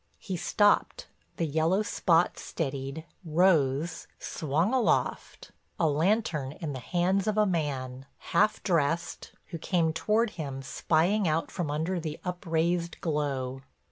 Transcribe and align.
He 0.17 0.35
stopped, 0.35 1.05
the 1.37 1.45
yellow 1.45 1.83
spot 1.83 2.39
steadied, 2.39 3.05
rose, 3.23 4.07
swung 4.17 4.73
aloft—a 4.73 5.87
lantern 5.87 6.53
in 6.53 6.73
the 6.73 6.79
hands 6.79 7.27
of 7.27 7.37
a 7.37 7.45
man, 7.45 8.07
half 8.17 8.63
dressed, 8.63 9.33
who 9.49 9.59
came 9.59 9.93
toward 9.93 10.31
him 10.31 10.63
spying 10.63 11.27
out 11.27 11.51
from 11.51 11.69
under 11.69 11.99
the 11.99 12.19
upraised 12.25 12.99
glow. 12.99 13.61